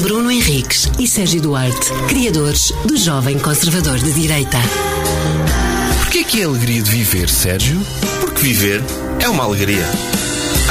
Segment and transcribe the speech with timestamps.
[0.00, 4.56] Bruno Henriques e Sérgio Duarte, criadores do Jovem Conservador de Direita.
[5.98, 7.78] Porquê que é a alegria de viver, Sérgio?
[8.18, 8.82] Porque viver
[9.20, 9.84] é uma alegria.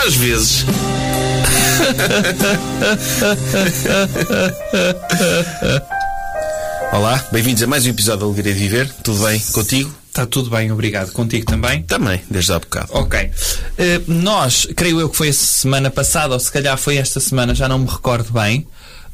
[0.05, 0.65] Às vezes.
[6.91, 8.89] Olá, bem-vindos a mais um episódio da Alegria de Viver.
[9.03, 9.93] Tudo bem contigo?
[10.07, 11.11] Está tudo bem, obrigado.
[11.11, 11.83] Contigo também?
[11.83, 12.87] Também, desde há bocado.
[12.91, 13.31] Ok.
[13.77, 17.53] Eh, nós, creio eu que foi a semana passada, ou se calhar foi esta semana,
[17.53, 18.65] já não me recordo bem,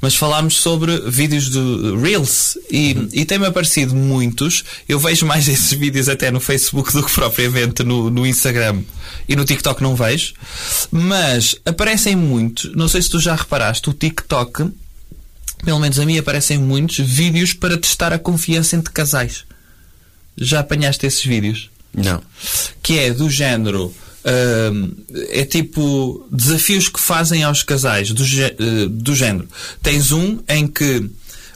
[0.05, 4.63] mas falámos sobre vídeos do Reels e, e tem-me aparecido muitos.
[4.87, 8.83] Eu vejo mais esses vídeos até no Facebook do que propriamente no, no Instagram
[9.27, 10.35] e no TikTok não vejo.
[10.91, 14.69] Mas aparecem muitos, não sei se tu já reparaste, o TikTok,
[15.63, 19.43] pelo menos a mim, aparecem muitos vídeos para testar a confiança entre casais.
[20.37, 21.71] Já apanhaste esses vídeos?
[21.91, 22.21] Não.
[22.83, 23.91] que é do género.
[24.25, 24.91] Hum,
[25.29, 29.47] é tipo desafios que fazem aos casais do, eh, do género.
[29.81, 31.09] Tens um em que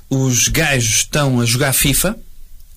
[0.09, 2.17] os gajos estão a jogar FIFA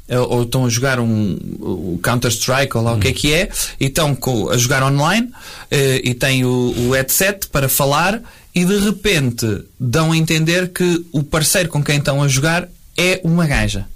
[0.09, 3.51] eh, ou estão a jogar um, o Counter-Strike ou lá o que é que é
[3.79, 4.17] e estão
[4.51, 5.31] a jogar online
[5.71, 8.21] eh, e têm o, o headset para falar
[8.55, 13.21] e de repente dão a entender que o parceiro com quem estão a jogar é
[13.25, 13.87] uma gaja.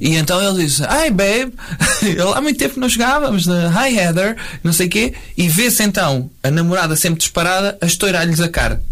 [0.00, 1.52] E então ele diz, Hi babe,
[2.02, 3.46] Ele, há muito tempo que não jogávamos?
[3.46, 8.40] Hi Heather, não sei o quê, e vê-se então a namorada sempre disparada a estourar-lhes
[8.40, 8.82] a cara.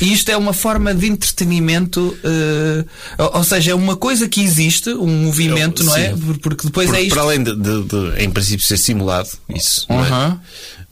[0.00, 2.84] E isto é uma forma de entretenimento, eh,
[3.18, 6.12] ou, ou seja, é uma coisa que existe, um movimento, não é?
[6.42, 7.14] Porque depois Porque é isto.
[7.14, 10.36] para além de, de- de, em princípio, ser simulado, isso não é?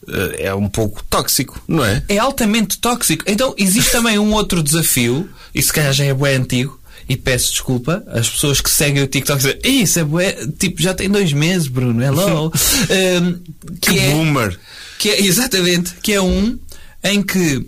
[0.08, 2.02] Eh, é um pouco tóxico, não é?
[2.08, 3.24] é altamente tóxico.
[3.26, 7.50] Então, existe também um outro desafio, e se calhar já é bué antigo, e peço
[7.52, 11.08] desculpa às pessoas que seguem o TikTok dizem, "Ei, isso é bué, tipo, já tem
[11.08, 12.52] dois meses, Bruno, hello.
[12.90, 13.34] Um,
[13.80, 14.58] que, Que é, boomer!
[14.98, 16.58] que é, exatamente, que é um
[17.02, 17.66] em que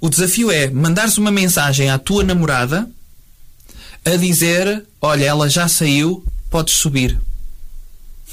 [0.00, 2.88] o desafio é mandares uma mensagem à tua namorada
[4.04, 7.18] a dizer, olha, ela já saiu, podes subir.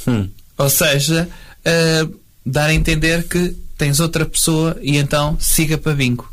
[0.05, 0.27] Hum.
[0.57, 1.29] Ou seja,
[1.65, 6.31] uh, dar a entender que tens outra pessoa e então siga para bingo.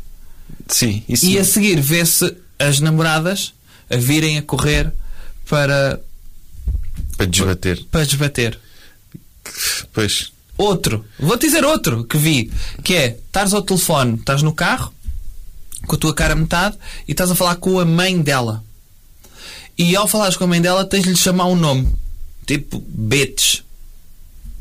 [0.67, 1.25] Sim, isso.
[1.25, 3.53] E a seguir vê-se as namoradas
[3.89, 4.91] a virem a correr
[5.47, 5.99] para,
[7.17, 7.83] Para desbater.
[7.91, 8.59] para desbater.
[9.93, 10.31] Pois.
[10.57, 12.51] Outro, vou-te dizer outro que vi,
[12.83, 14.93] que é, estás ao telefone, estás no carro,
[15.87, 16.77] com a tua cara a metade,
[17.07, 18.63] e estás a falar com a mãe dela.
[19.77, 21.87] E ao falares com a mãe dela, tens de lhe chamar um nome.
[22.45, 23.61] Tipo, bitch.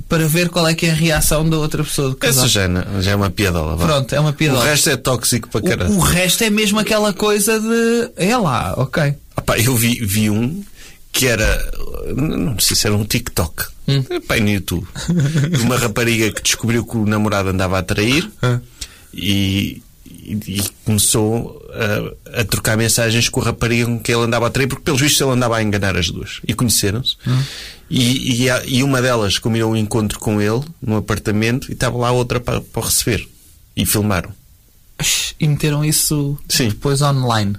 [0.09, 2.45] Para ver qual é que é a reação da outra pessoa do casal.
[2.47, 3.77] Essa já, é já é uma piadola.
[3.77, 3.85] vá.
[3.87, 4.65] Pronto, é uma O piadola.
[4.65, 5.93] resto é tóxico para caralho.
[5.93, 8.11] O, o resto é mesmo aquela coisa de.
[8.17, 9.15] É lá, ok.
[9.37, 10.65] Ah pá, eu vi, vi um
[11.13, 11.71] que era.
[12.17, 13.67] Não sei se era um TikTok.
[13.87, 14.03] Hum.
[14.27, 14.87] Pá, no YouTube.
[15.61, 18.61] Uma rapariga que descobriu que o namorado andava a trair Ah.
[19.15, 21.61] e, e- e começou
[22.35, 25.01] a, a trocar mensagens com a rapariga com que ele andava a trair, porque pelos
[25.01, 26.41] vistos ele andava a enganar as duas.
[26.47, 27.17] E conheceram-se.
[27.27, 27.43] Hum.
[27.91, 32.11] E, e, e uma delas combinou um encontro com ele num apartamento e estava lá
[32.13, 33.27] outra para, para o receber.
[33.77, 34.31] E filmaram.
[35.39, 36.69] E meteram isso Sim.
[36.69, 37.57] depois online.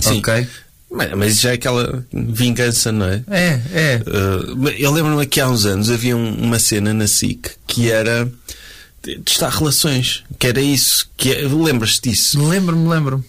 [0.00, 0.18] Sim.
[0.18, 0.46] Ok.
[0.90, 3.22] Mas, mas já é aquela vingança, não é?
[3.28, 4.02] É, é.
[4.06, 8.26] Uh, eu lembro-me que há uns anos havia um- uma cena na SIC que era
[9.24, 12.42] testar relações, que era isso, que é- lembras-te disso?
[12.48, 13.22] Lembro-me, lembro-me.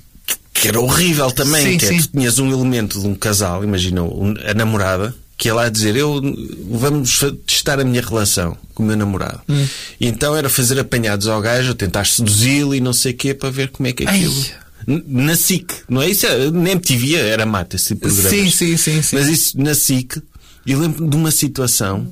[0.53, 4.01] Que era horrível também, Sim, que é, tu tinhas um elemento de um casal, imagina
[4.49, 6.21] a namorada, que ia lá dizer, eu
[6.69, 9.39] vamos testar a minha relação com o meu namorado.
[9.47, 9.65] Hum.
[9.99, 13.49] E então era fazer apanhados ao gajo, tentar seduzi-lo e não sei o quê para
[13.49, 14.17] ver como é que é Ai.
[14.17, 14.45] aquilo.
[14.85, 16.25] N- Na SIC, não é isso?
[16.27, 18.29] é- Na MTV era mata esse de programas.
[18.31, 19.15] Sim, sim, sim, sim.
[19.15, 20.21] Mas isso na SIC,
[20.67, 22.05] eu lembro de uma situação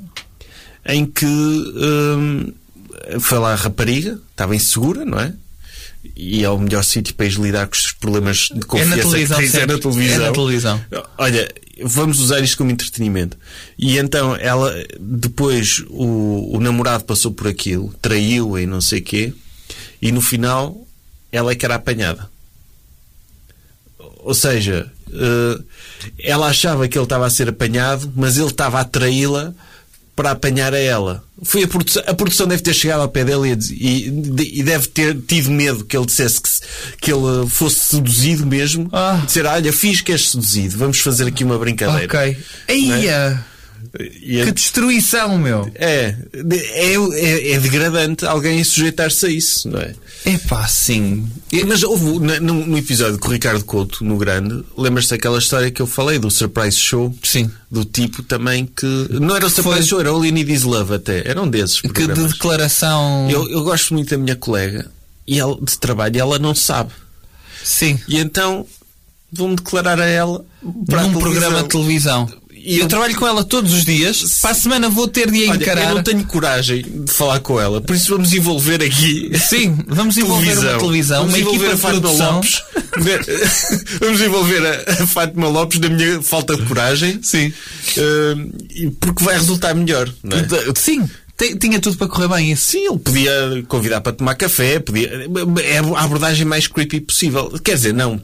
[0.85, 2.51] em que hum,
[3.19, 5.33] foi lá a rapariga, estava insegura, não é?
[6.15, 9.55] E é o melhor sítio para lidar com os problemas de confiança É que tens,
[9.55, 10.23] é na televisão.
[10.23, 10.85] É na televisão.
[11.17, 11.53] Olha,
[11.83, 13.37] vamos usar isto como entretenimento.
[13.77, 19.33] E então ela, depois o, o namorado passou por aquilo, traiu-a e não sei quê,
[20.01, 20.87] e no final
[21.31, 22.29] ela é que era apanhada.
[23.99, 25.61] Ou seja, eh,
[26.19, 29.53] ela achava que ele estava a ser apanhado, mas ele estava a traí-la
[30.17, 31.23] para apanhar a ela.
[31.43, 34.87] Foi a, produção, a produção deve ter chegado ao pé dele e, e, e deve
[34.87, 36.49] ter tido medo que ele dissesse que,
[36.99, 38.89] que ele fosse seduzido mesmo.
[38.91, 39.21] Ah.
[39.23, 42.05] Dizer, olha, fiz que és seduzido, vamos fazer aqui uma brincadeira.
[42.05, 42.35] Ok.
[42.67, 43.45] Eia!
[44.21, 45.69] E a- Que destruição, meu!
[45.75, 49.93] é, é, é, é degradante alguém sujeitar-se a isso, não é?
[50.25, 51.25] Epá, sim.
[51.65, 52.03] Mas houve
[52.41, 56.29] no, episódio com o Ricardo Couto, no Grande, lembras-te daquela história que eu falei do
[56.29, 57.15] Surprise Show?
[57.23, 57.49] Sim.
[57.71, 58.85] Do tipo também que.
[59.09, 61.27] Não era o Surprise Foi- Show, era o Need Is Love até.
[61.29, 61.79] Era um desses.
[61.79, 62.33] Que de programas.
[62.33, 63.29] declaração.
[63.29, 64.91] Eu, eu gosto muito da minha colega
[65.25, 66.91] e ela, de trabalho e ela não sabe.
[67.63, 67.97] Sim.
[68.07, 68.65] E então
[69.31, 70.43] vou-me declarar a ela
[70.87, 72.29] para Num programa de televisão.
[72.67, 74.39] E eu, eu- trabalho com ela todos os dias.
[74.41, 75.89] Para a semana vou ter de a Olha, encarar.
[75.89, 79.31] eu não tenho coragem de falar com ela, por isso vamos envolver aqui.
[79.39, 82.33] Sim, vamos envolver uma televisão, Vamos uma envolver a Fátima produção.
[82.35, 82.61] Lopes.
[84.01, 87.19] vamos envolver a, a Fátima Lopes da minha falta de coragem.
[87.21, 87.53] Sim.
[88.75, 90.07] E porque vai resultar melhor.
[90.09, 90.73] É?
[90.79, 91.09] Sim,
[91.59, 92.55] tinha tudo para correr bem.
[92.55, 95.09] Sim, ele podia convidar para tomar café, podia.
[95.63, 97.49] É a abordagem mais creepy possível.
[97.63, 98.19] Quer dizer, não.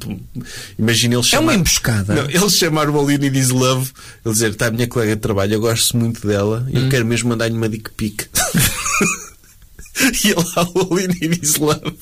[0.80, 1.44] Imagina ele É chamar.
[1.44, 2.13] uma emboscada.
[2.15, 3.92] Não, ele chamar o Aline e diz love,
[4.25, 6.71] ele dizer, está a minha colega de trabalho, eu gosto muito dela, Hum.
[6.86, 8.24] eu quero mesmo mandar-lhe uma dick pic.
[10.24, 10.95] e ele lá o
[11.60, 11.98] love.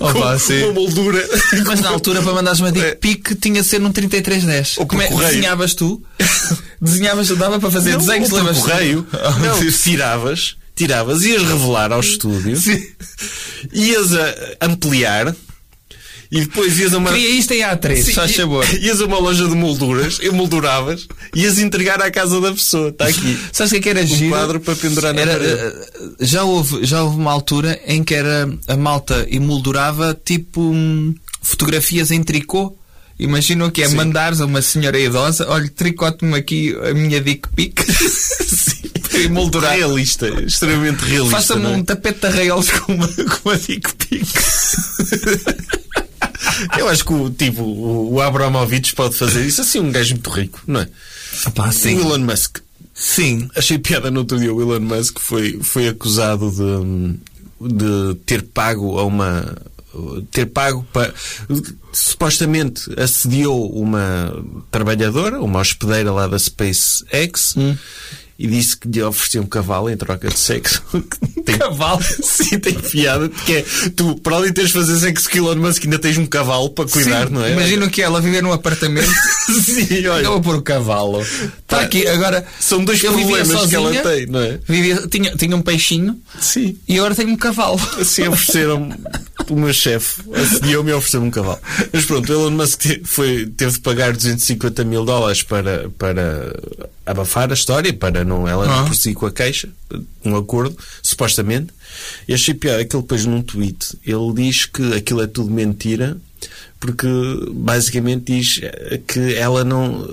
[0.00, 0.64] Opa, com sim.
[0.64, 1.28] uma moldura.
[1.66, 4.76] Mas na altura, para mandares uma dick pic, tinha de ser num 3310.
[4.76, 4.80] É.
[4.80, 5.30] Ou Como é, correio.
[5.30, 6.02] desenhavas tu?
[6.80, 8.58] Desenhavas, dava para fazer Não, desenhos, lembras?
[8.58, 9.06] correio.
[9.40, 12.86] Não, tiravas, tiravas, ias revelar ao estúdio, Sim.
[13.72, 15.34] ias a ampliar
[16.34, 17.12] e depois ias a uma.
[17.12, 18.66] Queria isto em A3, Sim, faz favor.
[18.82, 22.88] Ias a uma loja de molduras, emolduravas, ias entregar à casa da pessoa.
[22.88, 23.38] Está aqui.
[23.52, 24.30] Sabes o que é que era Um giro?
[24.30, 25.52] quadro para pendurar na Era, parede.
[25.52, 25.86] eh,
[26.18, 32.10] já, houve, já houve uma altura em que era, a malta emoldurava tipo hum, fotografias
[32.10, 32.76] em tricô.
[33.16, 37.48] Imagina o que é mandares a uma senhora idosa, olha, tricote-me aqui a minha dick
[37.54, 37.80] pic
[39.24, 39.76] emoldurar.
[39.76, 41.36] Realista, extremamente realista.
[41.36, 41.68] Faça-me é?
[41.68, 44.26] um tapete de arraiolos com uma, com uma dick pic.
[46.78, 50.30] Eu acho que o, tipo, o, o Abramovich pode fazer isso assim, um gajo muito
[50.30, 50.88] rico, não é?
[51.54, 52.58] Pá, O Elon Musk.
[52.94, 53.48] Sim.
[53.56, 54.54] Achei piada no outro dia.
[54.54, 59.56] O Elon Musk foi, foi acusado de, de ter pago a uma.
[60.30, 61.12] ter pago para.
[61.92, 64.32] supostamente assediou uma
[64.70, 67.56] trabalhadora, uma hospedeira lá da SpaceX.
[68.36, 70.82] E disse que lhe oferecia um cavalo em troca de sexo.
[71.44, 72.02] Tem- Cavalo?
[72.02, 73.28] Sim, tem piada.
[73.28, 73.64] Porque é,
[73.94, 76.88] tu, para além de teres fazer sexo com Elon Musk, ainda tens um cavalo para
[76.88, 77.34] cuidar, Sim.
[77.34, 77.52] não é?
[77.52, 79.12] Imagina o que ela viver num apartamento.
[79.62, 80.24] Sim, olha.
[80.24, 81.20] Eu vou pôr o cavalo.
[81.20, 82.46] Está aqui, agora.
[82.58, 84.58] São dois problemas que ela sozinha, tem, não é?
[84.66, 86.78] Vivia, tinha, tinha um peixinho Sim.
[86.88, 87.78] e agora tenho um cavalo.
[88.00, 88.88] Assim ofereceram
[89.50, 91.58] o meu chefe assediou-me e ofereceu-me um cavalo.
[91.92, 96.54] Mas pronto, o Elon Musk foi, teve de pagar 250 mil dólares para, para
[97.06, 98.76] abafar a história, para não ela Ah.
[98.78, 99.68] não prosseguir com a queixa,
[100.24, 101.72] um acordo, supostamente.
[102.26, 105.50] E achei pior é que ele depois num tweet, ele diz que aquilo é tudo
[105.50, 106.16] mentira.
[106.78, 107.06] Porque
[107.52, 108.60] basicamente diz
[109.06, 110.06] que ela não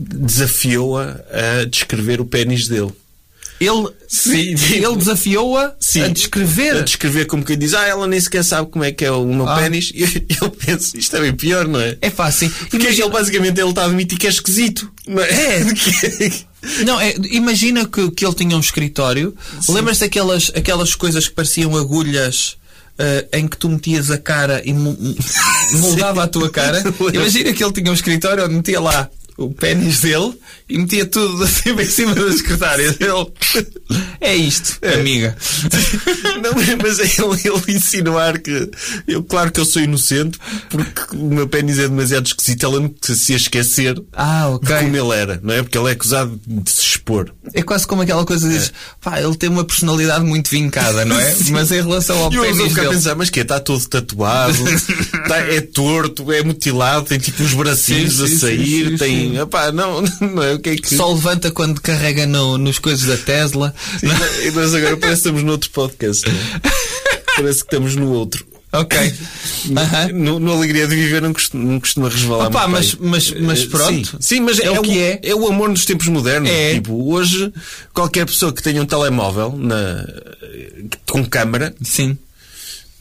[0.00, 1.20] desafiou-a
[1.60, 2.90] a descrever o pênis dele.
[3.60, 5.66] Ele, Sim, ele desafiou-a
[6.02, 6.76] a descrever.
[6.76, 9.24] A descrever como quem diz, ah, ela nem sequer sabe como é que é o
[9.24, 9.56] meu Ah.
[9.56, 9.92] pênis.
[9.94, 10.02] E
[10.42, 11.96] eu penso, isto é bem pior, não é?
[12.00, 12.50] É fácil.
[12.70, 14.90] Porque ele basicamente ele está a admitir que é esquisito.
[15.06, 15.28] Não é?
[15.30, 15.64] É.
[16.86, 19.34] Não, é, imagina que, que ele tinha um escritório.
[19.68, 22.56] Lembras-te daquelas aquelas coisas que pareciam agulhas
[22.98, 24.96] eh, em que tu metias a cara e mo-
[25.74, 26.82] moldava a tua cara?
[27.12, 30.32] Imagina que ele tinha um escritório onde metia lá o pênis dele
[30.68, 33.26] e metia tudo assim em cima da secretária dele.
[34.20, 35.36] É isto, amiga.
[36.42, 36.52] Não,
[36.82, 38.70] mas é ele, ele insinuar que
[39.06, 40.38] eu, claro que eu sou inocente
[40.68, 42.64] porque o meu pênis é demasiado esquisito.
[42.66, 44.76] Ela não se esquecer Ah, de ok.
[44.78, 45.62] como ele era, não é?
[45.62, 47.32] Porque ele é acusado de se expor.
[47.52, 51.18] É quase como aquela coisa que diz, pá, ele tem uma personalidade muito vincada, não
[51.18, 51.34] é?
[51.50, 54.56] Mas em relação ao E eu pênis ficar a pensar, mas que Está todo tatuado,
[55.28, 59.23] tá- é torto, é mutilado, tem tipo uns bracinhos Sim, sim, a sair, sim, tem.
[59.30, 59.72] Sim.
[59.72, 60.02] Não,
[60.34, 60.94] não é o que é que.
[60.94, 63.74] Só levanta quando carrega no, nos coisas da Tesla.
[63.98, 64.08] Sim,
[64.46, 66.28] e nós agora parece que estamos noutro podcast.
[66.28, 66.72] não é?
[67.36, 68.46] Parece que estamos no outro.
[68.72, 68.96] Ok.
[70.12, 73.66] No, no Alegria de Viver não costuma, não costuma resvalar Opa, mas, mas, mas Eh,
[73.66, 74.10] pronto.
[74.10, 75.20] Sim, sim, mas é, o que é.
[75.22, 76.50] É o amor nos tempos modernos.
[76.50, 76.74] É.
[76.74, 77.50] Tipo, hoje,
[77.94, 80.04] qualquer pessoa que tenha um telemóvel na,
[81.10, 82.18] com câmara Sim.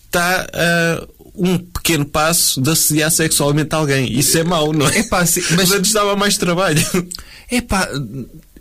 [0.05, 1.03] está a
[1.35, 4.11] um pequeno passo de assediar sexualmente alguém.
[4.11, 4.99] Isso é mau, não é?
[4.99, 5.19] Epá,
[5.55, 6.81] mas antes dava mais trabalho.
[7.51, 7.89] Epá,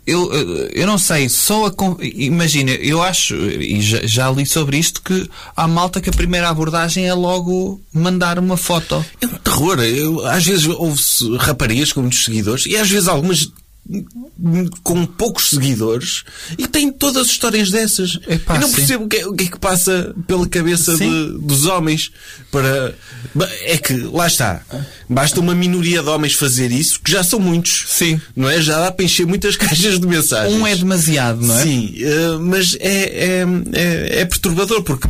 [0.05, 0.31] eu,
[0.73, 1.73] eu não sei, só a.
[2.01, 6.49] Imagina, eu acho, e já, já li sobre isto, que há malta que a primeira
[6.49, 9.03] abordagem é logo mandar uma foto.
[9.21, 9.79] É um terror.
[9.79, 11.01] Eu, às vezes houve
[11.37, 13.49] raparigas com muitos seguidores e às vezes algumas
[14.81, 16.23] com poucos seguidores
[16.57, 18.17] e têm todas as histórias dessas.
[18.27, 21.37] Epá, eu não percebo o que, é, o que é que passa pela cabeça de-
[21.39, 22.11] dos homens
[22.51, 22.95] para.
[23.63, 24.61] É que, lá está.
[25.09, 27.85] Basta uma minoria de homens fazer isso, que já são muitos.
[27.89, 28.19] Sim.
[28.35, 28.61] Não é?
[28.61, 30.53] Já dá para encher muitas caixas de mensagens.
[30.59, 31.63] Um é demasiado, não é?
[31.63, 35.07] Sim, eh, mas é, é, é, é perturbador porque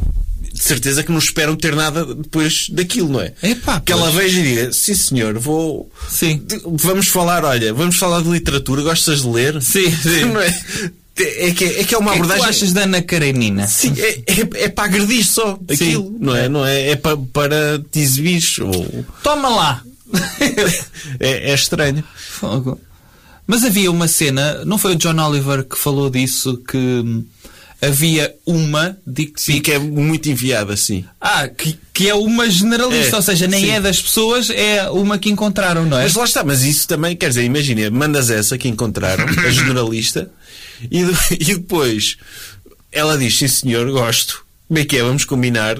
[0.53, 3.33] de certeza que não esperam ter nada depois daquilo, não é?
[3.41, 5.91] Epá, que ela veja e diga, sim senhor, vou.
[6.07, 6.45] Sim.
[6.65, 9.61] Vamos falar, olha, vamos falar de literatura, gostas de ler?
[9.61, 10.25] Sim, sim.
[10.25, 10.61] Não é?
[11.15, 12.45] É que é, que é uma O que é que tu abordagem.
[12.49, 13.67] achas da Ana Karenina?
[13.67, 16.49] Sim, é, é, é para agredir só aquilo, não é?
[16.49, 18.41] Não é, é para, para te exibir.
[18.61, 19.05] Ou...
[19.23, 19.83] Toma lá!
[21.19, 22.03] É, é estranho.
[22.15, 22.79] Fogo.
[23.45, 27.23] Mas havia uma cena, não foi o John Oliver que falou disso, que
[27.85, 29.65] havia uma dick Sim, pic.
[29.65, 31.03] que é muito enviado assim.
[31.19, 33.71] Ah, que, que é uma generalista, É, ou seja, nem sim.
[33.71, 36.03] é das pessoas, é uma que encontraram, não é?
[36.03, 40.29] Mas lá está, mas isso também, quer dizer, imagina, mandas essa que encontraram, a generalista,
[40.89, 42.17] e, e depois
[42.91, 44.45] ela diz, sim senhor, gosto.
[44.67, 45.03] Como é que é?
[45.03, 45.77] Vamos combinar?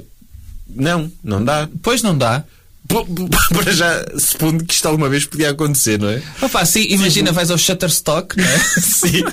[0.68, 1.70] Não, não dá.
[1.82, 2.44] Pois não dá.
[3.54, 6.22] Para já, supondo que isto alguma vez podia acontecer, não é?
[6.42, 8.60] Opa, sim, imagina, vais ao Shutterstock, não é?
[8.80, 9.24] Sim.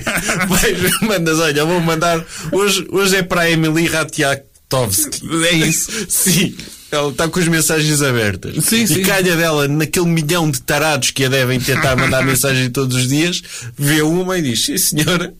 [0.48, 2.24] Vais, mandas, olha, vou mandar.
[2.52, 5.28] Hoje, hoje é para a Emily Ratiakovsky.
[5.46, 5.90] É isso.
[6.08, 6.56] Sim.
[6.90, 8.64] Ela está com as mensagens abertas.
[8.64, 9.02] Sim, e sim.
[9.02, 13.42] calha dela, naquele milhão de tarados que a devem tentar mandar mensagem todos os dias,
[13.78, 15.32] vê uma e diz: Sim, senhora.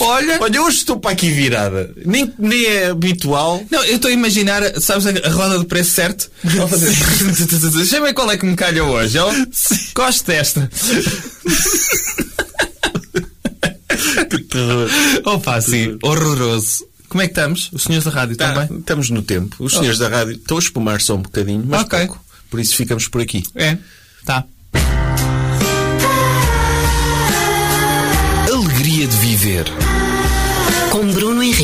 [0.00, 1.92] Olha, Olha, hoje estou para aqui virada.
[2.04, 3.62] Nem, nem é habitual.
[3.70, 6.30] Não, eu estou a imaginar, sabes, a roda do preço certo?
[7.76, 9.18] Deixa ver qual é que me calha hoje.
[9.18, 9.30] ó.
[9.94, 10.68] Gosto desta.
[14.30, 14.88] Que terror.
[15.24, 16.86] Opa, sim, horroroso.
[17.08, 17.70] Como é que estamos?
[17.72, 18.78] Os senhores da rádio Tá, também?
[18.78, 19.56] estamos no tempo.
[19.58, 21.98] Os senhores da rádio estão a espumar só um bocadinho, mas Ok.
[22.06, 22.24] pouco.
[22.50, 23.42] Por isso ficamos por aqui.
[23.54, 23.76] É,
[24.24, 24.44] tá.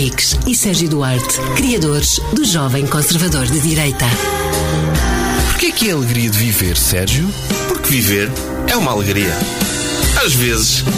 [0.08, 4.06] Henriques e Sérgio Duarte, criadores do Jovem Conservador de Direita.
[5.50, 7.28] Porquê que é a alegria de viver, Sérgio?
[7.68, 8.30] Porque viver
[8.66, 9.36] é uma alegria.
[10.24, 10.82] Às vezes.